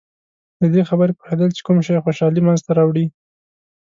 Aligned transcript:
د 0.59 0.61
دې 0.73 0.81
خبرې 0.89 1.13
پوهېدل 1.19 1.49
چې 1.57 1.61
کوم 1.65 1.77
شی 1.85 2.03
خوشحالي 2.05 2.41
منځته 2.43 2.71
راوړي. 2.79 3.05